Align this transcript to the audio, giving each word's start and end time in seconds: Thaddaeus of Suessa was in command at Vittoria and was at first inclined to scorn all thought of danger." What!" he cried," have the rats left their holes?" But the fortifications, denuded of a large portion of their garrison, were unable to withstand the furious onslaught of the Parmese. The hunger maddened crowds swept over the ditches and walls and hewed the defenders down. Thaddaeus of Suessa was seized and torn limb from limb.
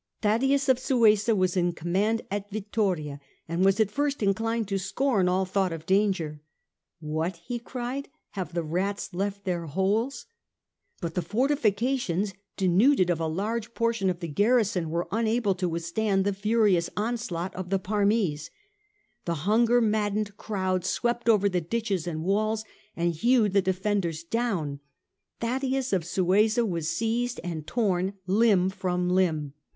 Thaddaeus 0.23 0.67
of 0.67 0.79
Suessa 0.79 1.35
was 1.37 1.55
in 1.55 1.73
command 1.73 2.23
at 2.31 2.49
Vittoria 2.49 3.19
and 3.47 3.63
was 3.63 3.79
at 3.79 3.91
first 3.91 4.23
inclined 4.23 4.67
to 4.69 4.79
scorn 4.79 5.29
all 5.29 5.45
thought 5.45 5.71
of 5.71 5.85
danger." 5.85 6.41
What!" 6.99 7.35
he 7.47 7.59
cried," 7.59 8.09
have 8.31 8.55
the 8.55 8.63
rats 8.63 9.13
left 9.13 9.43
their 9.43 9.67
holes?" 9.67 10.25
But 11.03 11.13
the 11.13 11.21
fortifications, 11.21 12.33
denuded 12.57 13.11
of 13.11 13.19
a 13.19 13.27
large 13.27 13.75
portion 13.75 14.09
of 14.09 14.21
their 14.21 14.31
garrison, 14.31 14.89
were 14.89 15.07
unable 15.11 15.53
to 15.53 15.69
withstand 15.69 16.25
the 16.25 16.33
furious 16.33 16.89
onslaught 16.97 17.53
of 17.53 17.69
the 17.69 17.77
Parmese. 17.77 18.49
The 19.25 19.35
hunger 19.45 19.81
maddened 19.81 20.35
crowds 20.35 20.89
swept 20.89 21.29
over 21.29 21.47
the 21.47 21.61
ditches 21.61 22.07
and 22.07 22.23
walls 22.23 22.65
and 22.95 23.13
hewed 23.13 23.53
the 23.53 23.61
defenders 23.61 24.23
down. 24.23 24.79
Thaddaeus 25.41 25.93
of 25.93 26.05
Suessa 26.05 26.65
was 26.67 26.89
seized 26.89 27.39
and 27.43 27.67
torn 27.67 28.13
limb 28.25 28.71
from 28.71 29.07
limb. 29.07 29.53